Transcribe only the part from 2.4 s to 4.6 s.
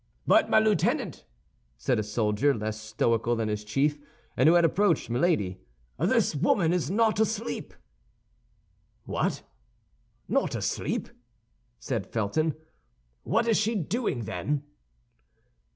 less stoical than his chief, and who